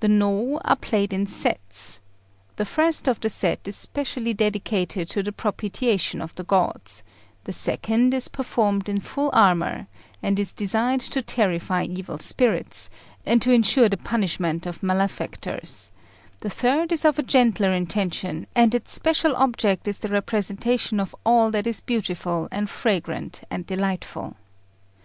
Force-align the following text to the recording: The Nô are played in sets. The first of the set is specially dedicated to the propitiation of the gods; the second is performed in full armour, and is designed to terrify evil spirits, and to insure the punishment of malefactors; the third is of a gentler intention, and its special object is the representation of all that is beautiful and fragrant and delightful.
The 0.00 0.08
Nô 0.08 0.60
are 0.64 0.74
played 0.74 1.12
in 1.12 1.26
sets. 1.26 2.00
The 2.56 2.64
first 2.64 3.06
of 3.06 3.20
the 3.20 3.30
set 3.30 3.68
is 3.68 3.76
specially 3.76 4.34
dedicated 4.34 5.08
to 5.10 5.22
the 5.22 5.30
propitiation 5.30 6.20
of 6.20 6.34
the 6.34 6.42
gods; 6.42 7.04
the 7.44 7.52
second 7.52 8.12
is 8.12 8.26
performed 8.26 8.88
in 8.88 8.98
full 9.00 9.30
armour, 9.32 9.86
and 10.24 10.40
is 10.40 10.52
designed 10.52 11.02
to 11.02 11.22
terrify 11.22 11.84
evil 11.84 12.18
spirits, 12.18 12.90
and 13.24 13.40
to 13.42 13.52
insure 13.52 13.88
the 13.88 13.96
punishment 13.96 14.66
of 14.66 14.82
malefactors; 14.82 15.92
the 16.40 16.50
third 16.50 16.90
is 16.90 17.04
of 17.04 17.16
a 17.16 17.22
gentler 17.22 17.70
intention, 17.72 18.48
and 18.56 18.74
its 18.74 18.90
special 18.90 19.36
object 19.36 19.86
is 19.86 20.00
the 20.00 20.08
representation 20.08 20.98
of 20.98 21.14
all 21.24 21.48
that 21.52 21.68
is 21.68 21.78
beautiful 21.80 22.48
and 22.50 22.68
fragrant 22.68 23.42
and 23.52 23.68
delightful. 23.68 24.34